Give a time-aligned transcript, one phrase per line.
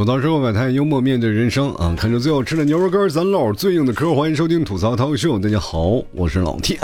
[0.00, 1.94] 吐槽生活百态，幽默面对人生啊！
[1.94, 4.14] 看着最好吃的牛肉干，咱唠最硬的嗑。
[4.14, 6.78] 欢迎收听吐槽涛秀，大家好，我是老 T。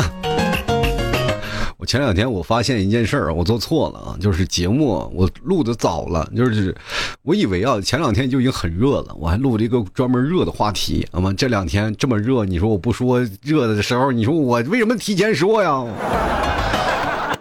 [1.78, 6.76] 我前两天我发现一件事儿，我做错了啊，就是节目我录的早了，就是
[7.22, 11.08] 我以为啊前两天就已经很热了，我还录了一个专门热的话题。
[11.10, 15.82] 那么这两天这么热，你说我不说热的时候，你说我为什么提前说呀？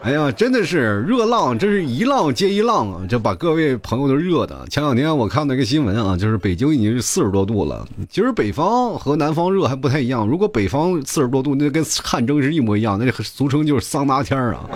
[0.06, 3.02] 哎呀，真的是热浪，真是一浪接一浪啊！
[3.10, 4.63] 这把各位朋友都热的。
[4.70, 7.84] 前两天我看到一个新闻啊，就是北京已经是四十多度了。
[8.08, 10.27] 其实北方和南方热还不太一样。
[10.27, 14.70] 如果北方四十多度，那跟汗蒸是一模一样，那俗称就是桑拿天啊。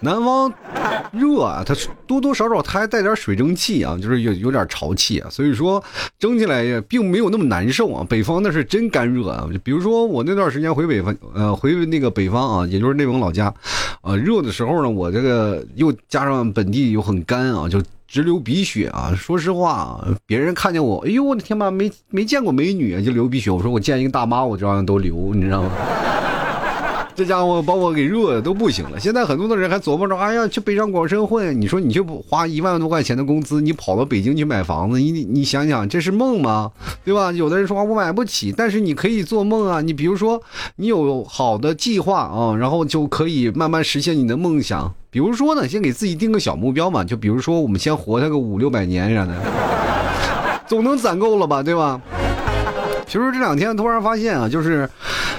[0.00, 0.52] 南方。
[1.12, 1.74] 热啊，它
[2.06, 5.82] 多多少少它还带点水蒸气啊，就是有有点潮气啊，所以说
[6.20, 8.06] 蒸起来也并没有那么难受啊。
[8.08, 13.52] 北方那是真干热啊，比如说我那段时间回北方，呃，回那个北方啊，也就是内蒙老家，
[14.02, 19.12] 呃，热的时候呢，我这个又加上本地又很干啊，就直流鼻血啊。
[19.16, 23.50] 说实话，别人看见我，哎呦我的天妈，没没见过美女啊就流鼻血。
[23.50, 25.70] 我说我见一个大妈，我照样都流，你知道吗？
[27.16, 28.98] 这家伙把我给热的都不行了。
[28.98, 31.60] 现在很多的人还琢磨着，哎呀，去北上广深混。
[31.60, 36.70] 你说你就花一万多块钱的工资，你跑到北京去买房子，你你想想，这是梦吗？
[37.04, 37.30] 对吧？
[37.32, 39.80] 有的人说我买不起，但是你可以做梦啊。
[39.80, 40.40] 你比如说，
[40.76, 44.92] 你有好的计划啊，然后就可以慢慢实现你的梦想。
[45.10, 49.34] 比如说呢，先给自己定个小目标嘛，就比如说我们先活他个五六百年啥的，
[50.66, 51.62] 总能攒够了吧？
[51.62, 52.00] 对吧？
[53.10, 54.88] 其实这两天突然发现啊，就是。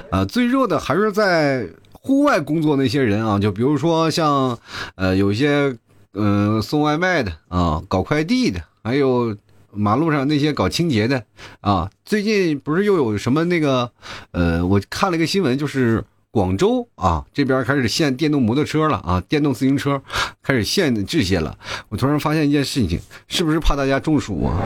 [0.09, 4.59] 啊，最热的还是在户外工作那些人啊，就比如说像，
[4.95, 5.73] 呃，有一些，
[6.13, 9.33] 嗯，送外卖的啊，搞快递的，还有
[9.71, 11.23] 马路上那些搞清洁的
[11.61, 11.89] 啊。
[12.03, 13.89] 最近不是又有什么那个，
[14.31, 20.01] 呃，我看了一个新闻，就是广州啊这边开始限电动摩托车了啊，电动自行车
[20.43, 21.57] 开始限这些了。
[21.87, 24.59] 我突然发现一件事情，是不是怕大家中暑啊？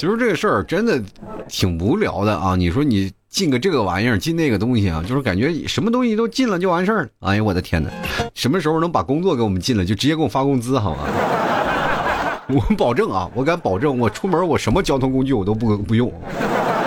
[0.00, 0.98] 其实这个事儿真的
[1.46, 2.56] 挺无聊的啊！
[2.56, 7.08] 你说你进个这个玩意儿，进那个东西啊，就是感觉什么东西都进了就完事儿了。
[7.18, 7.90] 哎呀，我的天哪！
[8.32, 11.00] 什么时候能把工作给我们进了，就直接给我发工资好吗？
[12.48, 16.10] 我保证啊，我敢保证，我出门我什么交通工具我都不不用，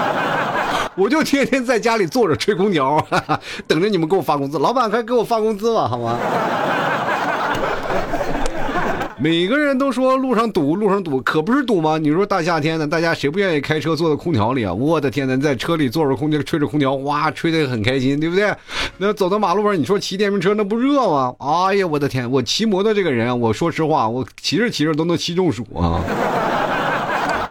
[0.98, 2.98] 我就天天在家里坐着吹空调，
[3.68, 4.58] 等着你们给我发工资。
[4.58, 6.18] 老板，快给我发工资吧，好吗？
[9.24, 11.98] 每个人都说路上堵，路上堵，可不是堵吗？
[11.98, 14.74] 你说大夏天的，大家谁不愿意开车坐在空调里啊？
[14.74, 18.54] 我的天哪，在车里坐着空调，吹着空调，哇，吹得很开心，对不对？
[18.98, 21.34] 那走到马路上，你说骑电瓶车那不热吗？
[21.40, 26.04] 哎呀，我的天，我骑摩托这个人，我说实话，我骑着骑着都能骑中暑啊。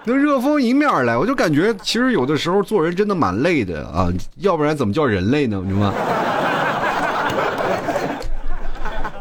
[0.05, 5.63] 那热风迎面而来，我就感觉其实有的时候做人真的蛮累的啊，要不然怎么叫人类呢？
[5.67, 5.91] 你说。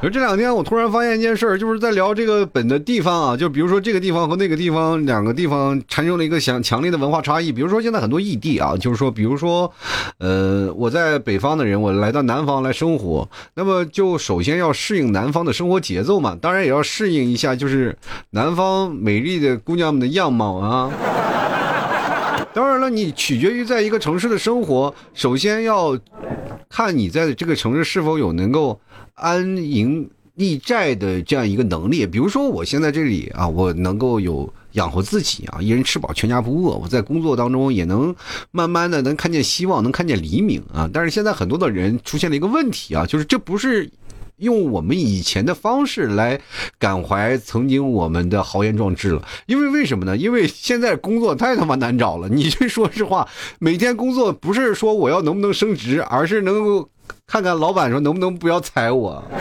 [0.01, 7.51] 可是这两天我突然发现一件事儿，就是在聊这个本的地方啊，就比如说这个地方和那个地方两个地方产生了一个强强烈的文化差异。
[7.51, 9.71] 比如说现在很多异地啊，就是说，比如说，
[10.17, 17.95] 呃，我在北方的人，我来到南方来生活，那么就首先要适应南方的生活节奏嘛，当然也要适应一下就是
[18.31, 20.91] 南方美丽的姑娘们的样貌啊。
[22.55, 25.95] 当然了，你取决于在一个城市的生活，首先要
[26.67, 28.81] 看你在这个城市是否有能够。
[29.21, 36.75] 安营立寨的这样一个能力，比如说我现在这里啊，我能够有养活自己啊，一人吃饱全家不饿。
[36.75, 38.15] 我在工作当中也能
[38.49, 40.89] 慢慢的能看见希望，能看见黎明啊。
[40.91, 43.91] 但是现在很多的人出现了一个问题啊，就是这不是
[44.37, 46.41] 用我们以前的方式来
[46.79, 49.27] 感怀曾经我们的豪言壮志了。
[49.45, 50.17] 因为为什么呢？
[50.17, 52.27] 因为现在工作太他妈难找了。
[52.27, 53.27] 你这说实话，
[53.59, 56.89] 每天工作不是说我要能不能升职，而是能够。
[57.31, 59.23] 看看老板说能不能不要踩我？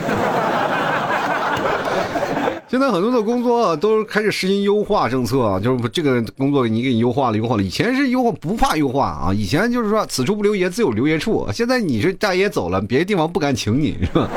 [2.68, 7.62] 现在很多的工作都开始实行优化政策，就是这个工作你给你优化了，优化了。
[7.64, 11.48] 以前是优化不怕优化啊，以前就是说此处不留爷自有留爷处。
[11.52, 14.30] 现在你是大爷走了，别的地方不敢请你，是吧？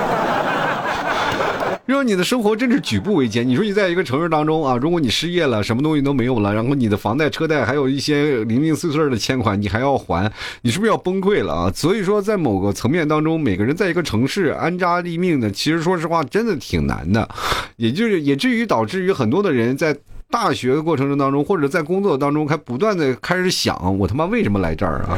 [1.93, 3.47] 说你的生活真是举步维艰。
[3.47, 10.31] 你说你在一个城市当中啊，如果你失业了，什么东西都没有了，然后你的房贷、车贷还有一些零零碎碎的欠款，你还要还，
[10.61, 11.71] 你是不是要崩溃了啊？
[11.73, 17.29] 所以说，在某个层面当中，每个人在一个城市安扎立命的，其实说实话，真的挺难的。
[17.77, 19.95] 也就是也至于导致于很多的人在
[20.31, 25.17] 大学的过程当中，或者在工作当中，还不断的开始想，我他妈为什么来这儿啊？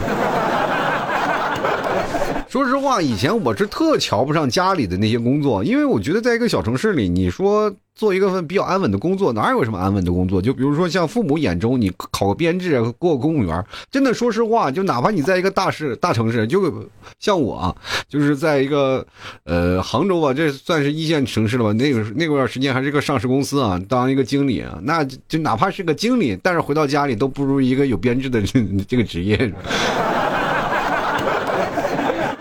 [2.56, 10.42] 说实话，以前我是特瞧不上家里的那些工作，因为我觉得在一个小城市里，你说做一个份比较安稳的工作，哪有什么安稳的工作？
[10.42, 13.62] 就比如说像父母眼中，你考个编制，过公务员，
[13.92, 16.74] 真的说实话，就哪怕你在一个大市、大城市，就
[17.20, 17.76] 像我，
[18.08, 19.06] 就是在一个
[19.44, 21.74] 呃杭州吧，这算是一线城市了吧？
[21.74, 28.42] 那个那段时间还是个上市公司啊，当一个经理啊，那就哪怕是个经理，但是回到家里都不如一个有编制的
[28.88, 29.54] 这个职业。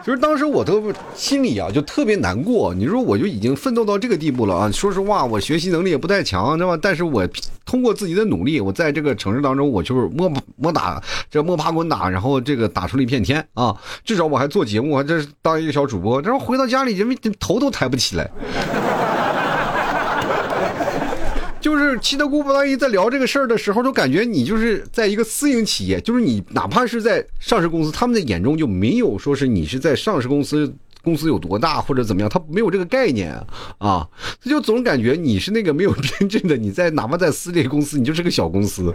[0.04, 2.74] 就是当时我都心里啊就特别难过。
[2.74, 4.70] 你说我就已经奋斗到这个地步了啊！
[4.70, 6.78] 说实话，我学习能力也不太强，对吧？
[6.80, 7.26] 但是我
[7.64, 13.74] 通过自己的努力，我在这个城市当中，我就是摸摸打，这摸爬滚打，然后这个打出了一片天啊！
[14.04, 16.20] 至少我还做节目，还这当一个小主播。
[16.20, 18.30] 然后回到家里，人们头都抬不起来。
[21.64, 30.70] 就是七大姑八大姨在聊这个事儿的时候，就感觉你就是在一个私营企业，就是你哪怕是在上市公司，他们的眼中就没有说是你是在上市公司，
[31.02, 33.32] 公司有多大或者怎么样，他没有这个概念
[33.78, 34.06] 啊，
[34.44, 38.94] 他就总感觉你是那个没有编制的，你在哪怕在私立公司，你就是个小公司。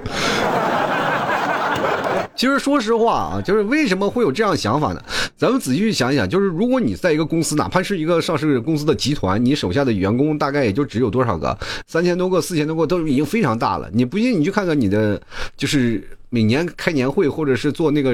[2.40, 5.04] 其实说实话啊，就是为什么会有这样想法呢？
[5.36, 13.90] 咱们仔细去想想，就是如果你在一个公司，哪怕是一个上市公司的集团，你手下的员工大概也就只有多少个，三千多个、四千多个，都已经非常大了。
[13.92, 15.22] 你不信，你去看看你的，
[15.58, 18.14] 就是每年开年会或者是做那个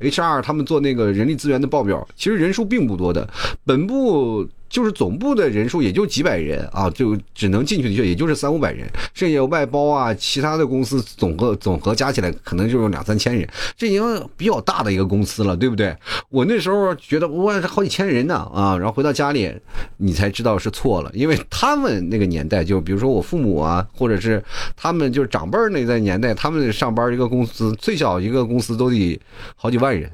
[0.00, 3.28] HR 他们做那个人力资源的报表，其实人数并不多的。
[3.66, 4.48] 本部。
[4.68, 15.96] 就是总部的人数也就几百人啊，就只能进去的就，也就是三五百人，剩下外包啊，其他的公司总和总和加起来可能就有两三千人，这已经比较大的一个公司了，对不对？
[16.28, 19.50] 我那时候觉得哇，好几千人呢啊，然后回到家里，
[19.96, 24.42] 你才知道是错了，因为他们那个年代，就比如说我父母啊，或者是
[24.76, 29.18] 他们就是长辈那在年代，他们上班一个公司最小一个公司都得
[29.56, 30.10] 好几万人。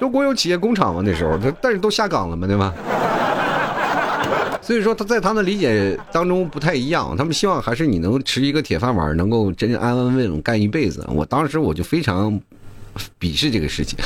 [0.00, 2.72] 就国有企业工厂嘛，那时候他 但是都下岗了嘛，对吧？
[4.62, 11.06] 所以说他在他的理解当中不太一样，他们希望还是你能持一个铁饭碗，能够真正安安稳稳干一辈子。
[11.08, 12.40] 我当时我就非常。
[13.20, 13.96] 鄙视这个事情，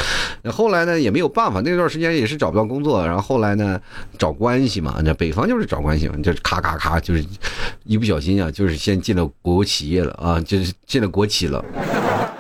[0.43, 3.81] 那后来呢也没有办法，那段时间也是找不到工作，然后后来呢
[4.19, 7.25] 找关系嘛，那北方就是找关系嘛，就是咔咔咔，就是
[7.85, 11.65] 一不小心啊，就是先进了国有企业了啊，就是进了国企了。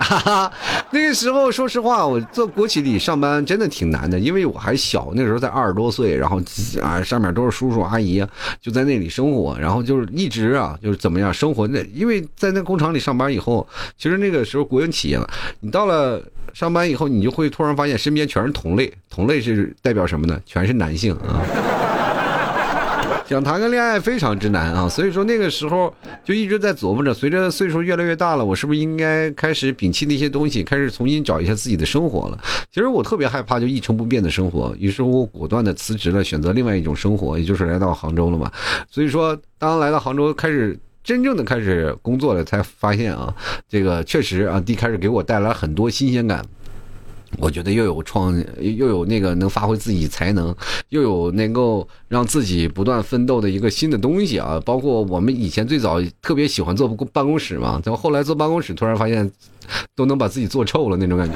[0.03, 0.53] 哈哈，
[0.91, 6.41] 那个时候说实话，我做国企里上班真的挺难的，因为我还小，那时候才二十多岁，然后
[6.83, 8.25] 啊上面都是叔叔阿姨，
[8.61, 13.67] 就在那里生活，然后就是一直啊就是怎么样生活那，因为在那工厂里上班以后，
[13.97, 15.27] 其实那个时候国营企业嘛，
[15.61, 16.23] 你到了。
[16.53, 20.39] 上班以后，你就会突然发现身边全是同类，同类是代表什么呢？
[20.45, 21.41] 全是男性啊，
[23.33, 24.87] 想谈个恋爱非常之难啊。
[24.87, 25.93] 所以说那个时候
[26.23, 32.39] 就一直在琢磨着，随着岁数越来越大了，我是不是应该开始摒弃那些东西，开始重新找一下自己的生活了？
[32.71, 38.53] 其实我特别害怕就一成不变的生活，于是我果断的辞职了，选择另外一种生活，也就是来到杭州了嘛。
[38.91, 40.79] 所以说，当来到杭州开始。
[41.05, 43.35] 真正的开始工作了，才发现啊，
[43.69, 46.45] 这个确实啊，一开始给我带来很多新鲜感。
[47.39, 50.55] 我觉得又有创，又有那个能发挥自己才能，
[50.91, 54.61] 又有能够让自己不断奋斗的一个新的东西啊。
[54.65, 59.31] 包括我们以前最早特别喜欢坐办公室嘛，到后来坐办公室，突然发现
[59.97, 61.35] 都能把自己做臭了那种感觉。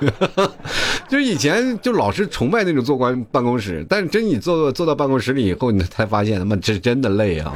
[1.08, 7.52] 就以前就老是崇拜那种坐官办公室，但是真你坐坐到办公室里以后，你才发现他妈这真的累啊！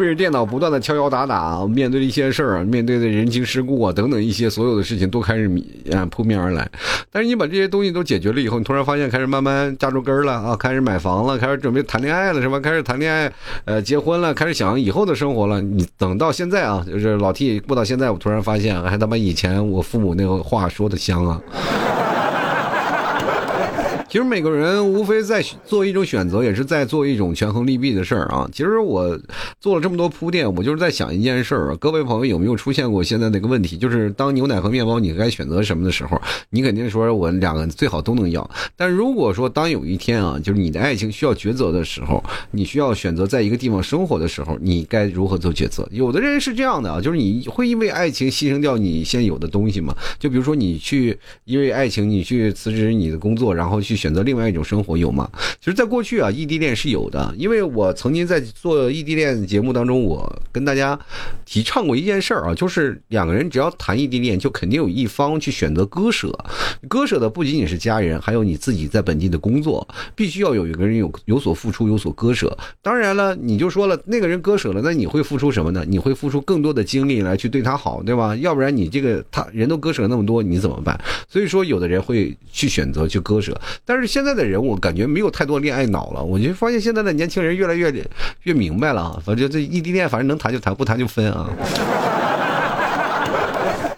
[0.00, 5.50] 对着电脑不断的敲敲打打，面对一些事儿，面对的人情世故啊等等一些所有的事情都开始
[5.92, 6.68] 啊扑面而来。
[7.12, 12.58] 但是你把这些东西都解决了以后，你突然发现开始慢慢扎住根了啊，开始买房了，开始准备谈恋爱了，是吧？
[12.58, 13.30] 开始谈恋爱，
[13.66, 15.60] 呃，结婚了，开始想以后的生活了。
[15.60, 21.40] 你等到现在啊，就是老 T 过到现在，我突然发现还他妈以前我父母那个话说的香啊。
[24.10, 28.50] 其实每个人无非在做一种选择，也是在做一种权衡利弊的事儿啊。
[28.52, 29.16] 其实我
[29.60, 31.76] 做了这么多铺垫，我就是在想一件事儿啊。
[31.78, 33.78] 各位朋友有没有出现过现在那个问题？
[33.78, 38.50] 就是当牛奶和面包你该选择什么的时候，你肯定说我两个最好都能要。
[38.74, 45.88] 但如果说当有一天啊，就是你的爱情需要抉择的时候，你需要选择在一个地方生活的时候，你该如何做抉择？
[45.92, 49.94] 有的人是这样的啊，就是你会因为爱情牺牲掉你现有的东西吗？
[50.18, 53.99] 就比如说你去因为爱情你去辞职你的工作，然后去。
[54.00, 55.30] 选择另外一种生活有吗？
[55.60, 60.98] 其实，在过去啊，异地恋是有的，因为我曾经在做异地恋节目当中，我跟大家
[61.44, 66.32] 提倡过一件事儿啊，就是两个人只要谈异地恋，就肯定有一方去选择割舍。
[66.88, 72.56] 割舍的不仅仅是家人，还有你自己在本地的工作，必须要有一个人有有所付出，有所割舍。
[72.80, 75.84] 当然了，你就说了，那个人割舍了，那你会付出什么呢？
[75.86, 78.34] 你会付出更多的精力来去对他好，对吧？
[78.36, 80.98] 要不然你这个他人都割舍了那么多，你怎么办？
[81.28, 83.58] 所以说，有的人会去选择去割舍，
[83.92, 86.22] 但是现在的人，我感觉没有太多恋爱脑了。
[86.22, 87.92] 我就发现现在的年轻人越来越
[88.44, 91.50] 越明白了啊，反正这异地恋，反正能谈就谈，不谈就分啊。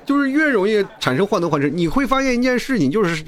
[0.06, 1.68] 就是越容易产生患得患失。
[1.68, 3.22] 你会发现一件事情，就是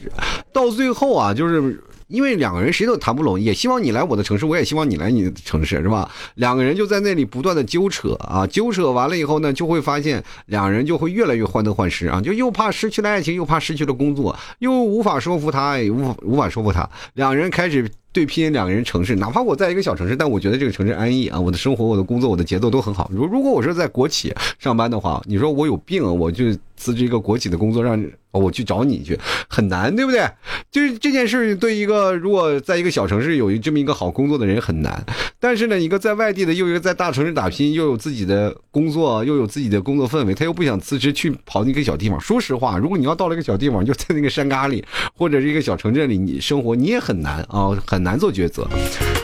[0.54, 6.11] 到最后啊，就是因为两个人谁都谈不拢，也希望你来我的城市，我也希望你来你的城市，是吧？
[6.37, 17.90] 两个人就在那里不断的纠扯啊，纠扯完了以后呢，就会发现两人就会越来越患得患失啊，就又怕失去了爱情，又怕失去了工作，又无法说服他，也无无法说服他，两人开始。
[18.14, 23.11] 对拼两个人城市，哪怕我在一个小城市，但我觉得这个城市安逸啊，我的生活、我的工作、我的节奏都很好。
[23.12, 26.44] 如如果我是在国企上班的话，你说我有病，我就
[26.76, 29.18] 辞职一个国企的工作，让我去找你去，
[29.49, 30.25] 很难，对不对？
[30.71, 35.04] 就是这件事对一个如果在一个小城市有这么一个好工作的人很难，
[35.40, 42.21] 但是呢，一个在外地的，又一个在大城市打拼，又有自己的工作，又有自己的工作氛围，他又不想辞职去跑那个小地方。
[42.21, 44.85] 说实话，如果你要到了一个小地方，就在那个山旮里
[45.16, 48.03] 或者是一个小城镇里，你生活你也很难啊，很。
[48.04, 48.68] 难做抉择，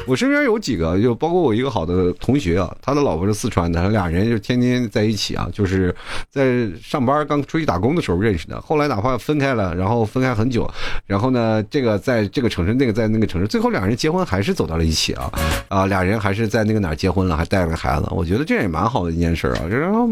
[0.07, 5.95] 我身边有几个，就包括我一个好的同学啊，他的老婆是四川的，他俩人就天天在一起啊，就是
[6.31, 10.69] 在上班刚出去打工的时候认识的，后来哪怕分开了，然后分开很久，
[11.07, 15.31] 然后呢，这个在这个城市，那个在那个城市，最后两人结婚还是走到了一起啊，
[15.69, 20.09] 啊，俩人还是在那个哪结婚了，还带了孩子，我觉得这也蛮好的一件事啊，然后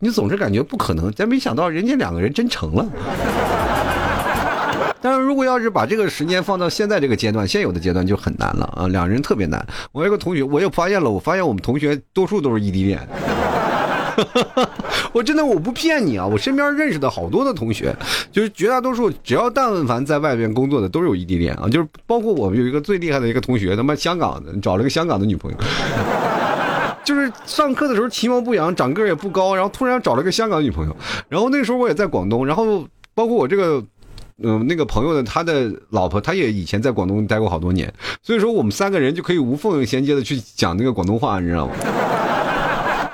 [0.00, 2.86] 你总是感觉不可能，但没想到人家两个人真成了。
[5.00, 8.88] 但是如果要是把这个时间放到现在这个阶段，现有的阶段就很难了啊！
[8.88, 9.64] 两人特别难。
[9.92, 12.98] 我有个同学，我也发现了，我发现我们同学多数都是异地恋。
[15.12, 16.26] 我真的我不骗你啊！
[16.26, 17.94] 我身边认识的好多的同学，
[18.32, 21.68] 就是绝大多数只要但凡在外边工作的都是有异地恋啊！
[21.68, 25.56] 就是包括我们有一个最厉害的一个同学，他妈香港的找了个香港的女朋友，
[27.04, 30.96] 就是上课的时候其貌不扬，长个也不高，然后突然找了个香港女朋友。
[31.28, 33.80] 然后那时候我也在广东，然后包括我这个。
[34.42, 37.92] 嗯，那个朋友呢，他的老婆，他也以前在广东待过好多年，
[38.22, 41.74] 所以说我们三个人就可以无缝衔接的去讲那个广东话，你知道吗？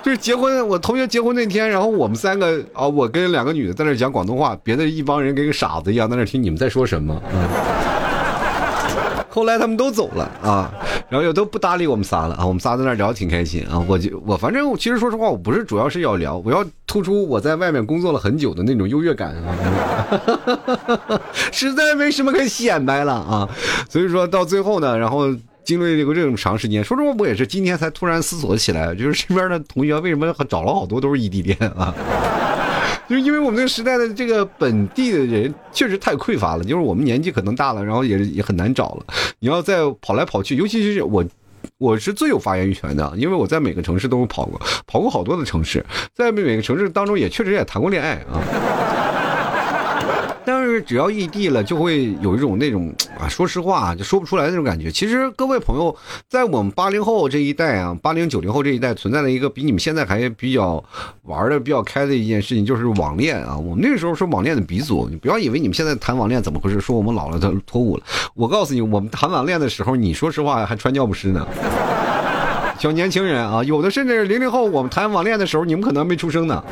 [0.02, 7.18] 就是结婚，我同学结婚那天，然后我们三个啊，我跟两个女的在那讲广东话，别的一帮人跟个傻子一样在那听你们在说什么。
[9.34, 10.72] 后来他们都走了啊，
[11.08, 13.84] 然后又都不搭理我们仨了啊，我们仨在那聊挺开心啊。
[13.88, 19.34] 我就我反正其实说实话，我不是主要是要聊，我要突出我在外面工作了很久的那种优越感，
[21.50, 23.48] 实在没什么可显摆了啊。
[23.90, 25.26] 所以说到最后呢，然后
[25.64, 31.92] 经历了这么长时间，说实话我也是今天才突然思索起来，就是身边的同学为什么找了好多都是异地恋啊。
[33.08, 39.04] 就因为我们那个时代的这个本地的人确实太匮乏了，就是我们年纪可能大了，然后也也很难找了。
[39.38, 41.24] 你要再跑来跑去，尤其是我，
[41.78, 45.84] 我是最有发言权的，因为我在每个城市都跑过，跑过好多的城市，
[46.14, 48.40] 在每个城市当中也确实也谈过恋爱啊。
[50.74, 54.90] 是只要异地了，就会有一种那种啊，说实话就说不出来那种感觉。
[54.90, 55.96] 其实各位朋友，
[56.28, 60.82] 在我们八零后这一代啊，八零九零后这一代存在的一个比你们现在还比较
[61.22, 63.56] 玩的比较开的一件事情，就是网恋啊。
[63.56, 68.02] 我们那个时候是网恋的鼻祖，你不要以为你们现在谈网恋怎么回事，说我们老了都脱伍了。
[68.34, 71.46] 我告诉你，我们谈网恋的时候，你说实话还穿尿不湿呢。
[72.78, 76.62] 小年轻人啊，有的甚至零零后，我们谈网恋的时候，你们可能没出生呢。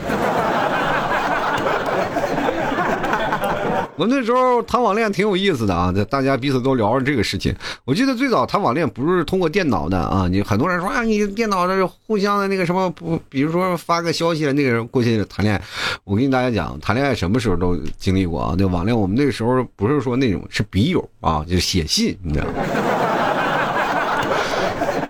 [4.02, 7.54] 我那时候谈网恋挺有意思的啊，大家彼此都聊着这个事情。
[7.84, 15.62] 我记得最早谈网恋不是通过电脑的啊，你很多人说啊，你电脑的互相的那个什么不，比如说发个消息，那个人过去谈恋爱。
[16.02, 18.56] 我跟大家讲，谈恋爱什么时候都经历过啊。
[18.58, 22.46] 那网恋我们那个时候不是说那种是笔友啊，就是写信，你知道。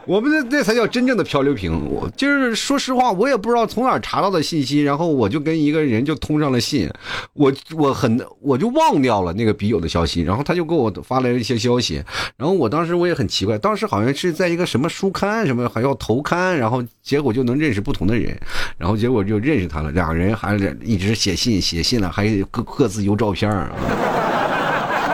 [0.05, 1.89] 我们那那才叫真正的漂流瓶。
[1.89, 6.91] 我就是说实话，我也不知道从哪查到的信息，然后我就跟一个人就通上了信。
[7.35, 12.03] 我我很我就忘掉了那个笔友的消息，然后他就给我发来了一些消息。
[12.37, 18.37] 然后我当时我也很奇怪，当时好像是在一个什么书刊什么还要投刊，然后结果就能认识不同的人，
[18.77, 19.91] 然后结果就认识他了。
[19.93, 23.51] 两个人还一直写信写信了，还各各自邮照片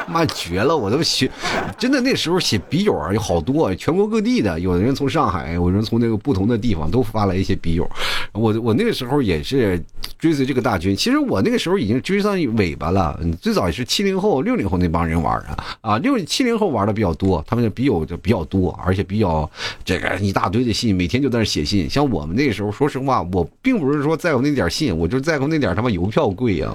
[0.08, 0.76] 妈绝了！
[0.76, 1.30] 我都写，
[1.78, 7.88] 真的那时候写笔友啊，有好多，全国各地的，有的人从上海，有人从那个不同的地方都发来一些笔友。
[8.32, 9.80] 我我那个时候也是
[10.18, 13.18] 追随这个大军，其实我那个时候已经追上尾巴了。
[13.40, 19.48] 最早也是七零后、六零后那帮人玩啊啊，六七零后玩的比较多，他们的笔友就比较多，而且比较
[19.84, 21.88] 这个一大堆的信，每天就在那写信。
[21.88, 26.72] 像我们那个时候，说实话，我并不是说在乎那点信，我就在乎那点他妈邮票贵呀。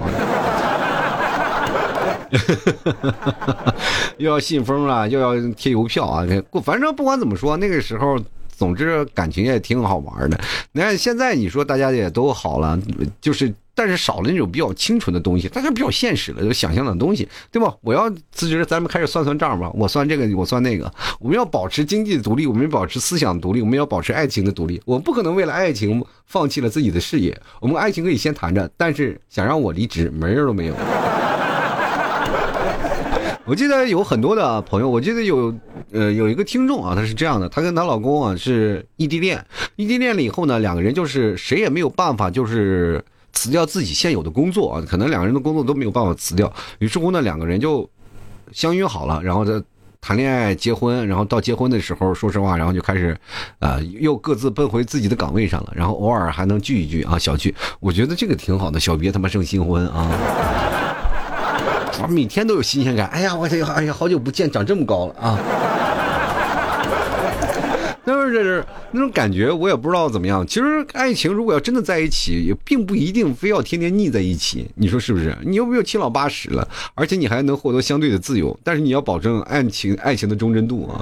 [4.17, 6.25] 又要信封啊，又要贴邮票啊，
[6.63, 8.19] 反正不管怎么说，那个时候。
[8.55, 10.39] 总之，感情也挺好玩的。
[10.73, 12.79] 你看现在，你说大家也都好了，
[13.19, 17.73] 就是但是少了那种比较清纯的东西，大家比较现实了，有想象的东西，对吧？
[17.81, 19.71] 我要辞职，咱们开始算算账吧。
[19.73, 20.89] 我算这个，我算那个。
[21.19, 24.79] 我们要保持经济独立，我们要保持思想独立，我们要保持爱情的独立。
[24.85, 27.35] 我不可能为了爱情放弃了自己的事业。
[27.59, 30.75] 我们爱情可以先谈着，但是想让我离职，门儿都没有。
[33.45, 35.53] 我记得有很多的朋友，我记得有，
[35.91, 39.45] 呃，有一个听众啊，他是这样的，她跟她老公啊是异地恋，
[39.75, 47.89] 异地恋了以后呢，两个人就是谁也没有办法，就是辞掉自己现有的工作啊，可能两个人的工作都没有办法辞掉，于是乎呢，两个人就
[48.53, 49.61] 相约好了，然后再
[49.99, 53.13] 谈恋爱、结婚，然后到结婚的时候，说实话，然后就开始，
[53.59, 60.09] 啊，又各自奔回自己的岗位上了，然后偶尔还能聚一聚啊，小聚，我觉得这个挺好的，小别他妈胜新婚啊。
[62.09, 63.07] 每天都有新鲜感。
[63.07, 65.39] 哎呀，我这哎呀，好久不见，长这么高了啊！
[68.05, 70.45] 那是这是那种感觉，我也不知道怎么样。
[70.45, 74.69] 其实爱情如果要真的在一起，也并不一定非要天天腻在一起。
[74.75, 75.33] 你说是不是？
[75.45, 80.99] 你又没有七老八十了，而且你还能获得相对的自由，但是你要保证爱情爱情的忠贞度啊。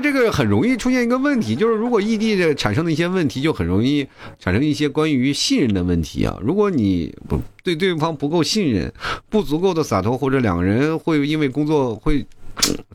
[0.00, 4.06] 这个很容易出现一个问题，就是如果异地的产生的一些问题，就很容易
[4.38, 6.38] 产生一些关于信任的问题啊。
[6.42, 8.92] 如果你不对对方不够信任，
[9.28, 12.24] 不足够的洒脱，或者两个人会因为工作会。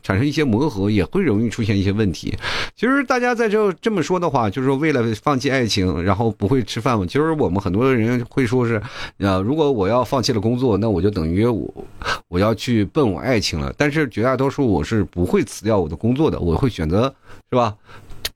[0.02, 2.36] 产生一些磨合，也会容易出现一些问题。
[2.74, 7.06] 其实大家在这这么说的话，就是说为了放弃爱情，然后不会吃饭嘛。
[7.06, 8.82] 其实我们很多人会说是，
[9.18, 11.86] 呃，如果我要放弃了工作，那我就等于我
[12.28, 13.72] 我要去奔我爱情了。
[13.76, 17.14] 但是绝大多数我是不会辞掉我的工作的，我会选择
[17.50, 17.74] 是吧？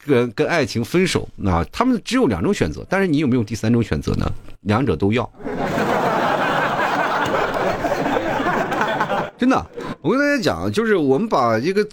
[0.05, 1.29] 跟跟爱情分手。
[1.35, 4.31] 那他们只有两种选择，但是你有没有第三种选择呢？
[4.63, 5.29] 两者都要。
[9.37, 9.67] 真的。
[10.07, 11.85] 我跟大家讲，就是我们把这个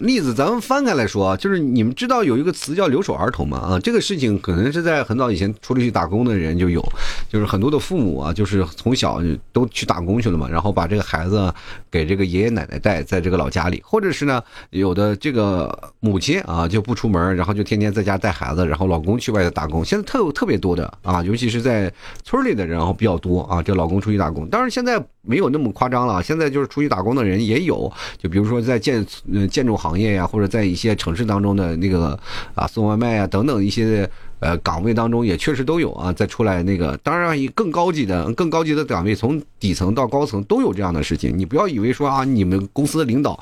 [0.00, 3.58] 例子，咱们翻开来说啊，就是你们知道有一个词叫留守儿童吗？
[3.58, 6.82] 啊，这个事情可能是在很早以前出去打工的人就有，
[7.28, 9.20] 就是很多的父母啊，就是从小
[9.52, 11.52] 都去打工去了嘛，然后把这个孩子
[11.90, 19.84] 给这个爷爷奶奶带，在这个老家里，或者是呢，有的这个母亲啊就不出门，然后就天天在家带孩子，然后老公去外头打工。
[19.84, 21.92] 现在特特别多的啊，尤其是在
[22.24, 24.48] 村里的人，然后比较多啊，这老公出去打工。
[24.48, 27.57] 当然现在没有那么夸张了，现在就是出去打工的人也。
[27.58, 32.18] 也有，就比如说在建呃建筑行业呀，或者在一些城市当中的那个
[32.54, 34.08] 啊送外卖啊等等一些
[34.40, 36.12] 呃岗位当中，也确实都有啊。
[36.12, 41.36] 再出来那个，当然更高级的、更高级的岗位，从底层到高层都有这样的事情。
[41.36, 43.32] 你不要以为说啊，你们公司的领导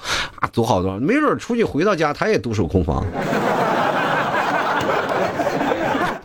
[0.40, 3.04] 啊走好多，没准出去回到家他也独守空房。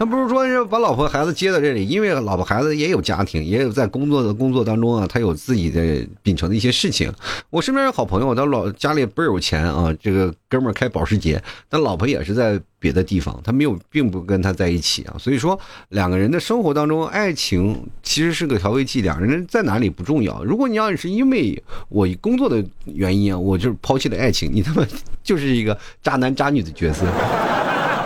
[0.02, 7.14] 他不是说是把老婆孩子接到这里，因为老婆孩子也有家庭，也有在工作的工作当中啊，他有自己的秉承的一些事情。
[7.52, 15.14] 我身边有好朋友，他老家里倍儿有钱啊，这个哥们儿开保时捷，但老婆也是在别的地方，他没有，并不跟他在一起啊。
[15.20, 15.60] 所以说，
[15.90, 20.44] 两个人的生活当中，爱情其实是个调味剂，两个人在哪里不重要。
[20.44, 24.84] 如果你要是因为我工作的原因啊，我就是抛弃了爱情，你他妈
[25.22, 27.06] 就是一个渣男渣女的角色。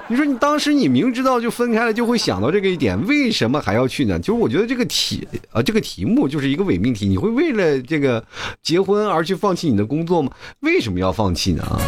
[0.07, 4.19] 你说你当时你明知道就分开了，就会想到这个一点，为什么还要去呢？
[4.19, 7.07] 就是我觉得这个题啊，这个题目就是一个伪命题。
[7.07, 8.23] 你会为了这个
[8.61, 10.31] 结婚而去放弃你的工作吗？
[10.59, 11.63] 为什么要放弃呢？
[11.63, 11.81] 啊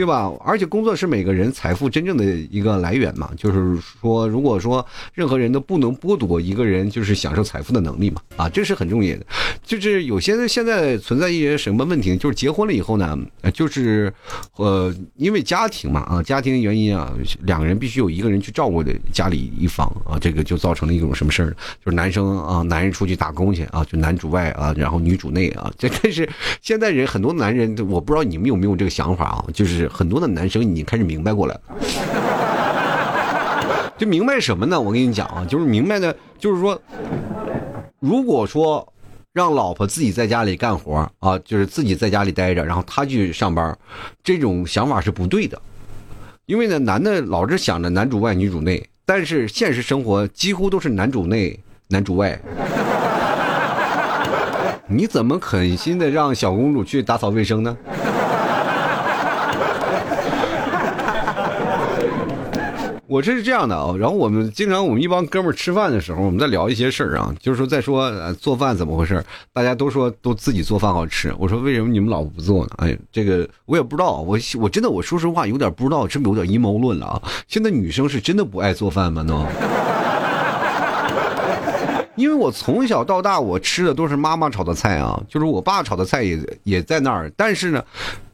[0.00, 0.32] 对吧？
[0.42, 3.30] 而且工作是每个人财富真正的一个来源嘛。
[3.36, 9.26] 就是说，如果说任何人都不能剥夺一个人就是享受财富的能力嘛，啊，这是很重要的。
[9.62, 12.16] 就是有些现在存在一些什么问题？
[12.16, 13.18] 就是结婚了以后呢，
[13.52, 14.10] 就是
[14.56, 21.50] 呃，因为家庭嘛，啊，家庭原因啊，两个人必须有一个人去照顾的家里一方啊，这个就造成了一种什么事儿？
[21.84, 25.70] 就是男生啊，男人出去打工去啊，就男主外啊，然后女主内啊。
[25.76, 26.26] 这 但是
[26.62, 29.89] 现在人很多男人，我不知道你们有没有这个想法啊，就是。
[29.90, 31.60] 很多的男生已经开始明白过来了，
[33.98, 34.80] 就明白什么呢？
[34.80, 36.80] 我跟你讲啊，就是明白的，就是说，
[37.98, 38.86] 如果说
[39.32, 43.76] 让老婆自己在家里干活啊，就是自己在家里待着，然后他去上班，
[44.24, 45.60] 这种想法是不对的，
[46.46, 52.40] 因为呢，男的老是想着男主外女主内，但是现实生活几乎都是男主内男主外，
[54.88, 57.76] 你怎么狠心的让小公主去打扫卫生呢？
[63.10, 69.20] 我这是这样的啊，然后我们经常我们一帮哥们吃饭的时候，我们在聊一些事儿啊，就是说在说做饭怎么回事
[69.52, 72.70] 大家都说都自己做饭好吃，我说为什么你们老不做呢？
[72.76, 77.20] 哎，这个我也不知道，我我真的我说实话有点不知道，是不是有点阴谋论了啊？
[77.48, 79.24] 现在女生是真的不爱做饭吗？
[79.24, 79.44] 都？
[82.14, 87.84] 因为我从小到大我吃的都是妈妈炒的菜啊，就是我爸炒的菜也也在那儿，但是呢。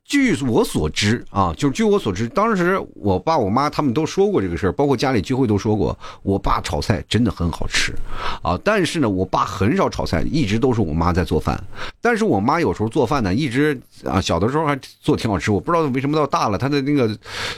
[0.09, 7.93] 据我所知啊，就是据我所知，当时我爸我妈他们都说过这个事儿，包括家里聚会都说过，我爸炒菜真的很好吃，
[8.41, 11.61] 啊，但是呢，我爸很少炒菜，一直都是我妈在做饭。
[12.01, 17.15] 但是我妈有时候做饭呢，一直啊，小的时候还做挺好吃，我不知道为什么到大了，她的那个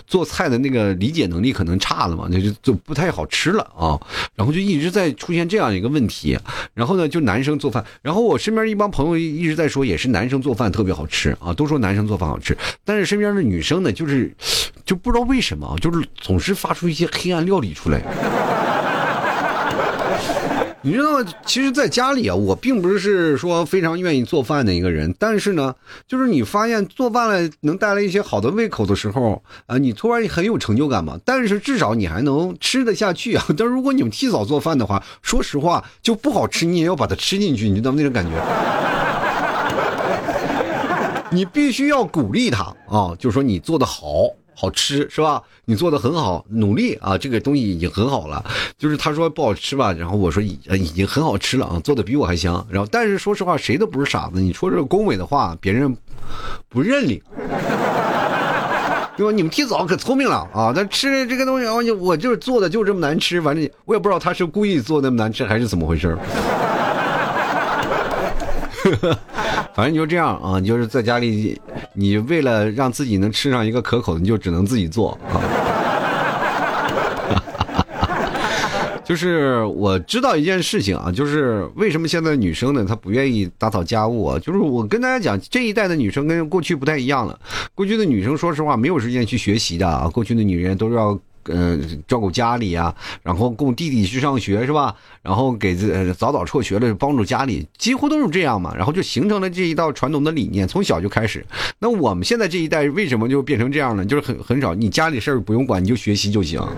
[0.06, 4.00] 做菜的那个理解能力可能差了嘛，那就就不太好吃了啊。
[4.34, 6.38] 然后就一直在出现这样一个问题，
[6.72, 12.38] 然后呢，就男生做饭，然后我身边一帮朋友一直在说，也是男生做饭特别好吃啊，都说男生做饭好。
[12.38, 14.32] 吃，但是身边的女生呢，就是
[14.84, 18.00] 就不知道为什么，就是总是发出一些黑暗料理出来。
[20.82, 25.74] 你知道，其实，在家里啊，我并不是说非常愿意做饭的一个人，但是呢，
[26.06, 31.18] 就是你发现做饭了能带来一些好的胃口的时候啊，你突然很有成就感嘛。
[31.24, 33.44] 但是至少你还能吃得下去啊。
[33.56, 38.30] 但如果你们提早做饭的话，说实话就不好吃，你也要把它吃进去，你知道那种感觉。
[41.30, 44.28] 你必须要鼓励他啊，就是说你做的好
[44.60, 45.40] 好吃是吧？
[45.66, 48.44] 你做的很好，努力啊，这个东西已经很好了。
[48.76, 52.66] 就是他说不好吃吧，然后我说已已经很好吃了啊，做的比我还香。
[52.68, 55.96] 然后但是说实话，谁都不是傻子，你说这个恭维的话，别人
[56.68, 57.22] 不认领，
[59.16, 59.30] 对吧？
[59.32, 60.72] 你们提早可聪明了啊！
[60.74, 66.18] 但吃这个东西，我就我就是做的就这么难吃，反正我也不知道他是故意做那么难吃还是怎么回事。
[69.74, 71.60] 反正就这样啊，你就是在家里，
[71.94, 75.38] 你为了让自己能吃上一个可口的，你就只能自己做啊。
[79.04, 84.38] 就是我知道一件事情啊，就是为什么现在女生呢，她不愿意打扫家务啊？
[84.38, 87.38] 就是我跟大家讲，这一代的女生跟过去不太一样了。
[87.74, 90.08] 过去的女生，说实话，没有时间去学习的啊。
[90.08, 91.18] 过去的女人都是要。
[91.48, 94.94] 嗯，照顾家里呀，然后供弟弟去上学是吧？
[95.22, 98.74] 然后给自早早辍学了，帮助家里，几乎都是这样嘛。
[98.76, 101.44] 然后就形成了这一道传统的理念，从小就开始。
[101.78, 104.04] 那我们现在这一代为什么就变成这样呢？
[104.04, 106.60] 就是很很少，你家里事儿不用管，你就学习就行。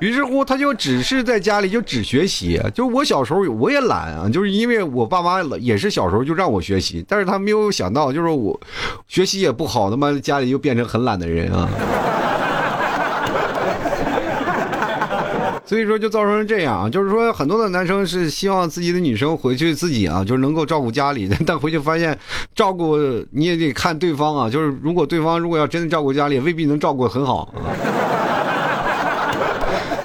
[0.00, 2.60] 于是乎，他就只是在家里就只学习。
[2.74, 8.60] 就我小时候我也懒啊，就是因为我爸妈也是小时候就让我学习，但是他没有想到，就是我
[9.08, 11.70] 学习也不好，他妈家里又变成很懒的人啊。
[15.66, 22.16] 所以说就造成这样，就是说很多的男生是希望自己的女生回去自己啊，就是能够照顾家里，但回去发现
[22.54, 22.96] 照顾
[23.30, 27.52] 你也得看对方啊，就是如果对方如果要真的照顾家里，未必能照顾很好。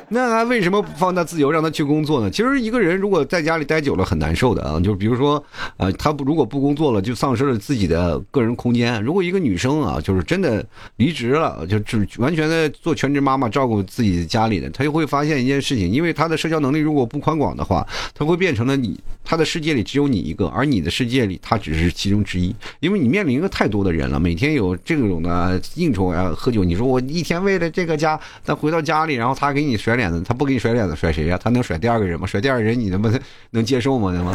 [0.12, 2.32] 那他为什么不放他自由，让他去工作呢？
[2.32, 5.44] 其实一个人如果在家里待久了很难受的啊，就比如说，
[5.78, 9.00] 呃，他不如果不工作了，就丧失了自己的个人空间。
[9.04, 29.99] 如果一个女生啊，就是真的离职了，就只完全的做全职妈妈，照顾自己家里的，她就会发现一件事情，因为她的社交能力如果不宽广的话，她会变成了你，她的世界里只有你一个，而你的世界里她只是其中之一，因为你面临一个太多的人了，每天有这种的应酬啊，喝酒，你说我一天为了这个家，但回到家里，然后他给你甩。
[30.00, 31.38] 脸子，他不给你甩脸子，甩谁呀？
[31.42, 32.26] 他能甩第二个人吗？
[32.26, 33.12] 甩第二个人，你他妈
[33.52, 34.12] 能接受吗？
[34.24, 34.34] 吗？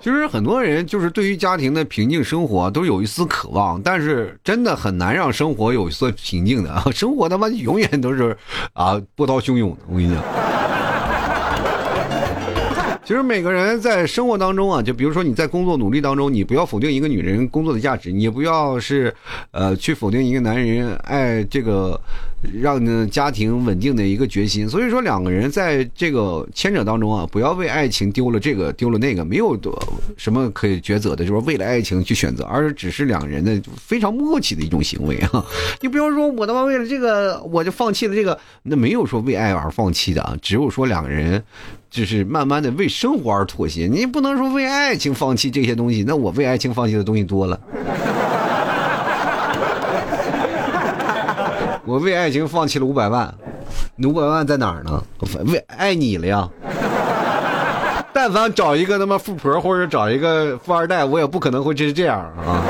[0.00, 6.82] 其 实很多人就是对于家庭的平静生活都有一丝渴望，但是真的很难让生活有一丝平静的！
[6.92, 8.36] 生活他妈永远都是
[8.72, 10.22] 啊波涛汹涌的，我跟你讲。
[13.04, 19.14] 其实每个人在生活当中啊，就比如说你在工作努力当中，你不要否定一个女人工作的价值，你不要是，
[19.50, 22.00] 呃，去否定一个男人爱这个。
[22.60, 29.58] 让家庭稳定的一个决心，所以说两个人在这个牵扯当中啊，不要为爱情丢了这个丢了那个，没有
[30.18, 35.42] 什么可以抉择的，就是为了爱情去选择，而只是两个人的非常默契的一种行为啊。
[35.80, 41.42] 你不要说我他妈为了这个我就放弃了这个，那没有说为爱而放弃的啊，只有说两个人
[41.94, 43.86] 就是慢慢的为生活而妥协。
[43.86, 47.56] 你不能说为爱情放弃这些东西，那我为爱情放弃的东西多了。
[51.86, 53.32] 我为爱情放弃了五百万，
[54.02, 55.00] 五百万在哪儿呢？
[55.46, 56.48] 为爱你了呀！
[58.12, 62.64] 但凡找一个他妈富婆或者找一个富二代，我也不可能会是这样啊。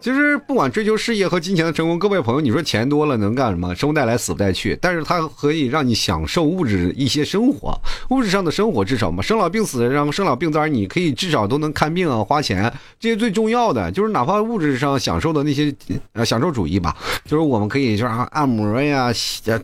[0.00, 3.74] 其 实不管追求事业和金钱的成功，各位朋友，你说钱多了能干什么？
[3.74, 4.78] 生不带来，死不带去。
[4.80, 7.76] 但是它可以让你享受物质一些生活，
[8.10, 15.74] 物质上的生活至少嘛，生老病死，然后生老病灾，你可以至少都能看病啊，花钱，这些最重要的就是哪怕物质上享受的那些
[16.12, 19.12] 呃享受主义吧，就是我们可以就是按摩呀，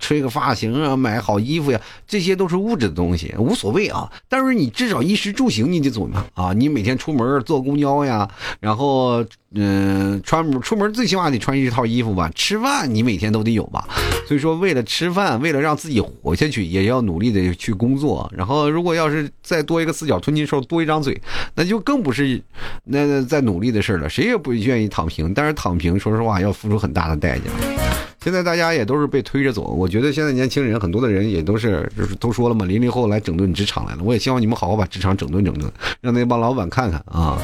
[0.01, 4.11] 吹个发型啊，买好衣服呀，这些都是物质的东西，无所谓啊。
[4.29, 6.53] 但是你至少衣食住行你得怎么啊？
[6.53, 9.25] 你每天出门坐公交呀，然后
[9.55, 10.01] 嗯。
[10.25, 13.87] 穿出门最起码得穿一套衣服吧，吃饭你每天都得有吧。
[14.27, 18.29] 所以说，为了吃饭，为了让自己活下去，也要努力的去工作。
[18.35, 21.21] 然后，如果要是再多一个四脚吞金兽，多一张嘴，
[21.55, 22.41] 那就更不是
[22.85, 24.09] 那在努力的事了。
[24.09, 27.80] 谁也不愿意躺平，但是躺平，说实话要付出很大的代价。
[28.23, 34.01] 现在大家也都是被推着走，我觉得现在年轻人很多的人也都是，就是都说了嘛，零零后来整顿职场来了。
[34.05, 35.71] 我也希望你们好好把职场整顿整顿，
[36.03, 37.39] 让那帮老板看看啊，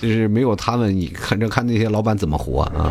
[0.00, 2.90] 就是没有他们，你看着看那些老板怎么活啊。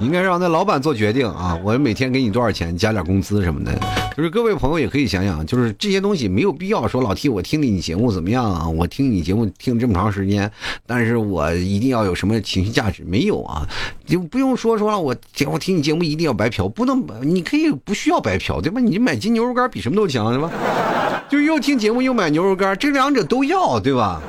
[0.00, 1.58] 应该让那老板做决定啊！
[1.62, 3.76] 我每天给你多少钱，加点工资什么的。
[4.16, 8.68] 就是各位朋友也可以想想，就是这些东西没有必要说老替我听你节目怎么样啊？
[8.68, 10.50] 我听你节目听这么长时间，
[10.86, 13.66] 但是我一定要有什么情绪价值没有啊？
[14.06, 15.14] 就不用说说了，我
[15.50, 18.80] 我听你节目一定要白嫖，不能，你可以不需要白嫖对吧？
[18.80, 20.50] 你买斤牛肉干比什么都强对吧？
[21.28, 24.22] 就又听节目又买牛肉干，这两者都要对吧？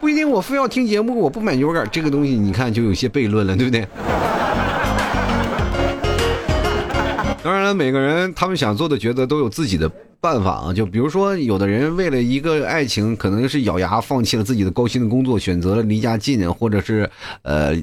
[0.00, 3.86] 不一定我非要听节目，我不买牛肉干，这个东西你看就有些悖论了，对不对？
[7.42, 10.72] 当然了，每个人他们想做的抉择都有自己的办法啊。
[10.74, 17.08] 就比如说，有的人为了一个爱情，可能是咬牙放弃了自己的高薪的工作，选择了离家近，或者是
[17.40, 17.74] 呃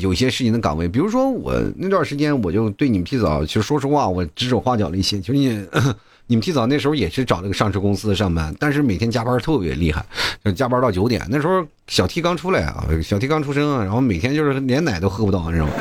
[0.00, 0.88] 有些事情的岗位。
[0.88, 5.20] 比如说我那段时间，我就对你们提早，其实说实话，我指手画脚了一些。
[5.20, 5.64] 就是你
[6.26, 10.04] 你们提早那时候也是找了个上市公司上班，但是每天加班特别厉害，
[10.44, 11.24] 就加班到九点。
[11.30, 15.72] 那时候小 T 刚出来啊，小 T 刚出生啊，然后每天就是连奶都喝不到，你知道吗？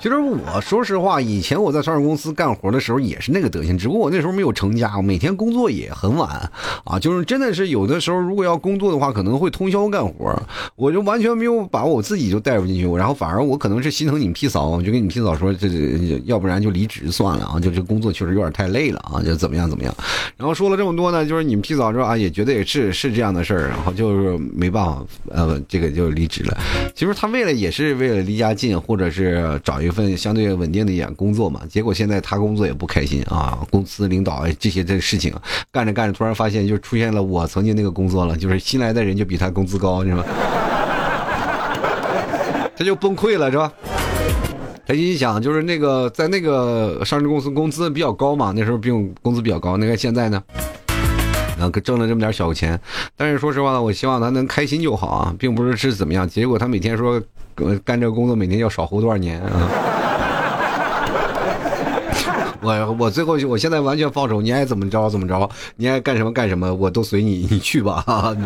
[0.00, 6.50] 其实我说实话，以前我在上市公司干活的时候也是那个德行，只不过我那时候没有成家，每天工作也很晚
[6.84, 10.34] 啊，就是真的是有的时候如果要工作的话，可能会通宵干活，
[10.74, 19.94] 我就完全没有把我自己就带入进去，然后反而我可能是心疼你们 P 嫂，我就跟你们 P 嫂说，这这要不然就离职算了啊，就这工作确实有点太累了啊，就怎么样怎么样。
[20.38, 26.56] 然后说了这么多呢，就是你们 P 嫂说啊，也觉得也是是这样的事儿，然后就是没办法，呃，这个就离职了。
[26.94, 30.70] 其实他为了也是为了离家近，或者是找一份相对稳。
[30.70, 35.34] 定的一点工作嘛，结果现在他工作也不开心啊，公司领导这些这事情
[35.72, 40.24] 干着干着，突然发现就出现了我曾经那个工作了，就是新来的人就比他工资高，是吧？
[42.78, 43.72] 他就崩溃了，是吧？
[44.86, 50.40] 他心想，就是那个在那个上市公司工资比较高嘛，那时候并工资比较高，那个现在呢，
[51.58, 52.80] 然后挣了这么点小钱，
[53.16, 56.28] 但是说实话呢，我希望他能开心就好啊，并不是是怎么样。
[56.28, 57.20] 结果他每天说
[57.84, 59.68] 干这个工作每天要少活多少年啊？
[62.62, 68.04] 我我最后我现在完全放手，你爱怎么着怎么着，你爱干什么干什么，我都随你，你去吧。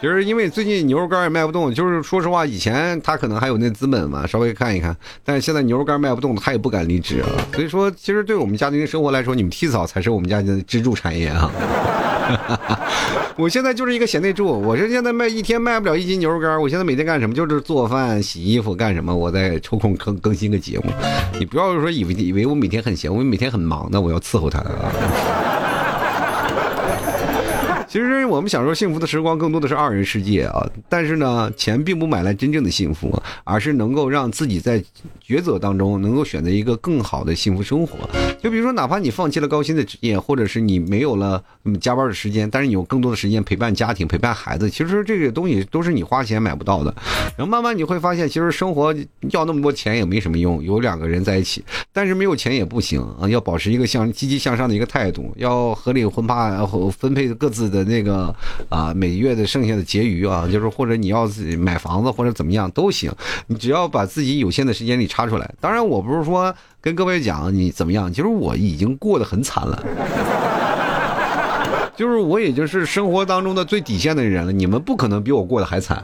[0.00, 7.28] 就是因为最近牛肉干也卖不动，就是说实话，以前他可能还有那资本嘛，稍微看一看，但是现在牛肉干卖不动，他也不敢离职啊。
[7.52, 11.50] 所以说，其实对我们家庭生活来说，你们剃草才是我们家的支柱产业啊。
[13.36, 17.34] 我现在就是一个贤内助，我这现在卖一天卖不了一斤牛肉干，我现在每天干什么？
[17.34, 19.14] 就是做饭、洗衣服，干什么？
[19.14, 20.84] 我再抽空更更新个节目。
[21.38, 25.39] 你不要说以为以为我每天很闲，我每天很忙的，我要伺候他啊。
[27.90, 34.80] 其实我们享受幸福的时光更多的是二人世界啊，但是呢，钱并不买来真正的幸福，而是能够让自己在
[35.26, 38.08] 抉择当中能够选择一个更好的幸福生活。
[38.40, 41.42] 就比如说，哪怕你放弃了高薪的职业，或者是你没有了
[41.80, 46.94] 加班的时间，但是你有更多的时间陪伴家庭、陪伴孩子，其实这个东西都是你花钱买不到的。
[47.36, 48.94] 然后慢慢你会发现，其实生活
[49.32, 50.62] 要那么多钱也没什么用。
[50.62, 56.64] 有两个人在一起，但是没有钱也不行啊，要保持一个向积极向上的一个态度，要合理分发
[56.96, 57.79] 分配各自的。
[57.84, 58.34] 那个
[58.68, 63.12] 啊，每月的剩下的结余啊，就是或者你要自己买房子或者怎么样都行，
[63.46, 65.54] 你只要把自己有限的时间里插出来。
[65.60, 69.82] 当然，我不是说跟各位讲你怎么样，其实我已经过得很惨了，
[71.96, 74.52] 就是我已经是生活当中的最底线的人了。
[74.52, 76.02] 你们不可能比我过得还惨，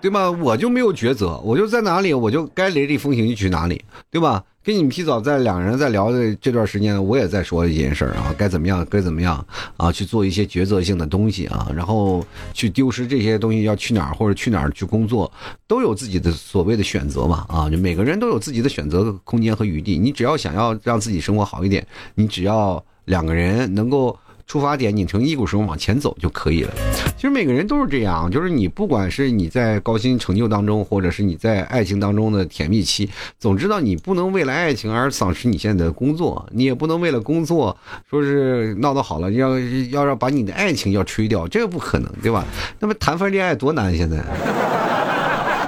[0.00, 0.30] 对吧？
[0.30, 4.42] 我就没有抉择，我就在哪里，我就该雷厉风行就去哪里，对吧？
[4.68, 9.42] 跟你们提早在两个人在聊的这段时间，我也在说一件事啊，该怎么样，该怎么样
[9.78, 15.32] 啊，去做一些抉择性的东西啊，然后去丢失这些东西，要去哪儿或者去哪儿去工作，
[15.66, 19.96] 都有自己的所谓的选择嘛啊，就每个人都有自己的选择空间和余地。
[19.98, 24.14] 你只要想要让自己生活好一点，你只要两个人能够。
[24.48, 26.72] 出发点拧成一股绳往前走就可以了。
[27.16, 37.76] 其实每个人都是这样，就是你不管是你在高薪成就当中，或者是你在爱情当中的甜蜜期，总知道你不能为了爱情而丧失你现在的工作，你也不能为了工作
[38.08, 39.58] 说是闹得好了要
[39.90, 42.42] 要让把你的爱情要吹掉，这个不可能，对吧？
[42.78, 44.24] 那么谈份恋爱多难，现在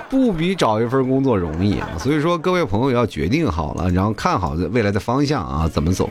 [0.09, 1.79] 不比找一份工作容易。
[1.99, 6.09] 所以说，各位朋友要决定好了，然后看好未来的方向啊，怎么走。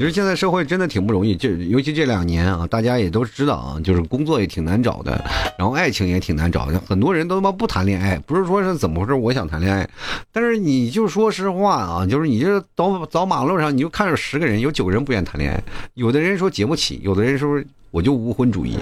[0.00, 5.22] 其实现在社会真的挺不容易，这尤其这两年啊，大家也都知道啊，就是工作也挺难找的，
[5.58, 9.86] 然后爱情也挺难找的，很多人都他妈不谈恋爱，不是说是怎么回事，我想谈恋爱，
[10.32, 18.78] 但是你就说实话啊，就是你这走走马路上，你就看着十个人，有九个人不愿谈恋爱，有的人说结不起，有的人说我就无婚主义。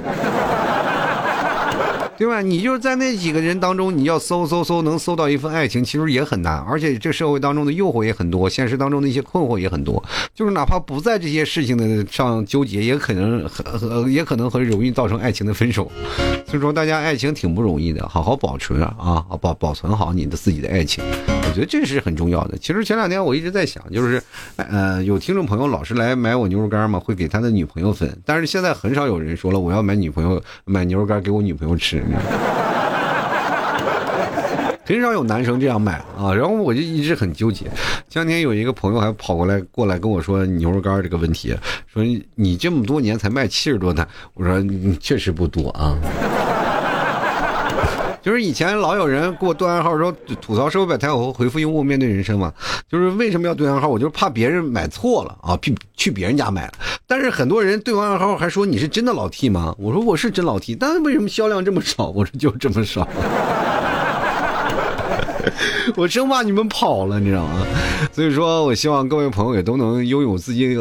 [2.18, 2.42] 对吧？
[2.42, 6.58] 你就是在那几个人当中，你要搜搜搜，能搜到一份爱情，其实也很难。
[6.68, 10.02] 而且这社会当中的诱惑也很多，现实当中的一些困惑也很多。
[10.34, 15.88] 就是哪怕不在这些事情的上纠结，也可能很很也可能很容易造成爱情的分手。
[16.44, 21.04] 所以说，大家爱情挺不容易的，好好保存啊，保保存好你的自己的爱情，
[21.48, 22.58] 我觉得这是很重要的。
[22.58, 24.22] 其实前两天我一直在想，就是
[24.56, 32.04] 呃，有听众朋友老是来买我牛肉干嘛，会给他的女朋友分，但是现在很少有人说了，我要买女朋友买牛肉干给我女朋友吃。
[34.84, 37.64] 很少有男生这样买啊，然后我就一直很纠结。
[38.08, 41.54] 前两天有一个朋友还跑过来过来跟我说牛肉干这个问题，
[41.86, 42.02] 说
[42.34, 45.96] 你这么多年才卖七十多单，我说你确实不多啊。
[48.28, 52.52] 就是以前老有人给我对暗号说吐槽社会百态，我回复用户面对人生嘛。
[52.86, 53.88] 就是为什么要对暗号？
[53.88, 56.72] 我就怕别人买错了啊，去去别人家买了。
[57.06, 59.74] 但是很多人对完暗号还说你是真的老 T 吗？
[59.78, 62.08] 我说我是真老 T，但是为什么销量这么少？
[62.08, 63.08] 我说就这么少。
[65.96, 67.66] 我生怕你们跑了，你知道吗？
[68.12, 70.76] 所以说我希望各位朋友也都能拥有自己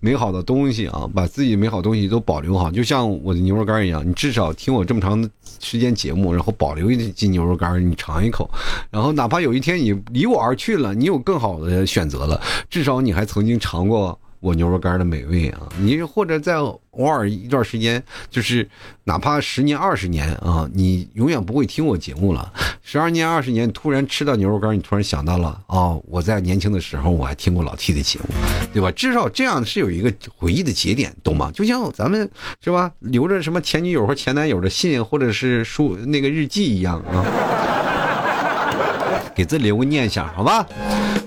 [0.00, 5.28] 美好的东西啊，把自己美好东西都保留好，就像我的牛肉干一样，你至少听我这么长
[5.60, 8.48] 时间节目，然后保留一斤牛肉干，你尝一口，
[8.90, 14.18] 然后哪怕有一天你离我而去了，你有更好的选择了，至少你还曾经尝过。
[14.40, 15.68] 我牛肉干的美味啊！
[15.78, 18.68] 你或者在偶尔一段时间，就是
[19.04, 22.52] 哪怕十年二十年啊，你永远不会听我节目了。
[22.82, 25.96] 十二年二十年，突然吃到牛肉干，你突然想到了啊！
[26.06, 28.26] 我在年轻的时候，我还听过老 T 的节目，
[28.72, 28.90] 对吧？
[28.92, 31.50] 至少这样是有一个回忆的节点，懂吗？
[31.52, 32.30] 就像咱们
[32.62, 37.24] 是吧，留着什么前女友或前男友的信，或者是书那个日记一样啊，
[39.36, 40.66] 给自己留个念想，好吧？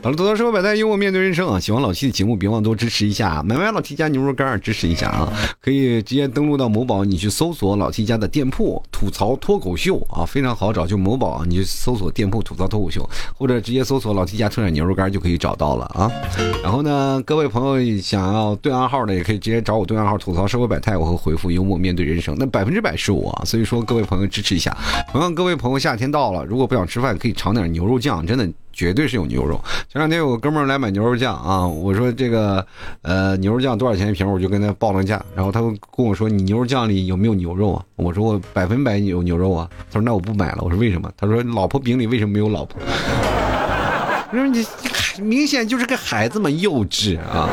[0.02, 1.60] 好了，吐槽社会百态，幽默面对人生啊！
[1.60, 5.32] 喜欢老 T 的节目，别忘多支持一下，买买老 T 家牛肉干支持一下啊！
[5.62, 16.10] 可以直接登录到某宝，你去搜索老 T 家的店铺“吐槽脱口秀”啊，非常好找，就某宝，你去搜索店铺“吐槽脱口秀”，或者直接搜索老 T 家特产牛肉干就可以找到了啊！
[16.64, 24.76] 然后呢，各位朋友想要对暗号的，也可以直接找我对暗号“吐槽社会百态”，我会回复“幽默面对人生”，那百分之百是我，所以说各位朋友支持一下。
[25.12, 28.50] 同样，各位朋友夏天到了，如果不想吃饭，可以尝点牛肉酱，真的。
[28.72, 29.60] 绝对是有牛肉。
[29.92, 32.66] 前两天有个哥们儿来买牛肉酱啊，我说这个
[33.02, 34.26] 呃牛肉酱多少钱一瓶？
[34.26, 37.84] 我就跟他报了价，然后他跟我说你牛肉酱里有没有牛肉啊？
[37.98, 39.70] 我说我百分百有牛肉啊。
[39.92, 40.60] 他说那我不买了。
[40.62, 41.12] 我说为什么？
[41.18, 42.80] 他说老婆饼里为什么没有老婆？
[44.32, 44.66] 我说你
[45.22, 47.50] 明显就是个孩子嘛，幼稚啊！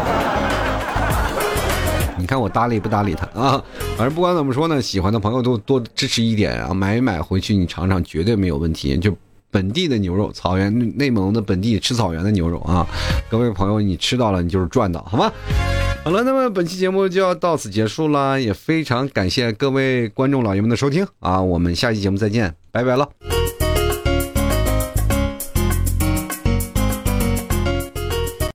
[2.17, 3.61] 你看我搭理不搭理他啊？
[3.97, 8.97] 反正不管怎么说呢，喜欢的朋友都多支持一点啊，买一买回去你尝尝，绝对没有问题。
[8.99, 9.13] 就。
[9.51, 12.87] 本地的牛肉，草原内蒙的本地吃草原的牛肉啊！
[13.31, 15.33] 各位朋友，你吃到了，你就是赚到，好吗？
[16.05, 21.41] 好了，那么本期节目就要到此结束了，也非常感谢各位观众老爷们的收听啊！
[21.41, 23.36] 我们下期节目再见，拜拜了。